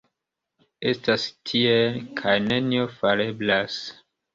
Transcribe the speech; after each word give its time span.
Estas 0.93 1.27
tiel, 1.51 2.03
kaj 2.23 2.37
nenio 2.49 2.93
fareblas. 3.01 3.83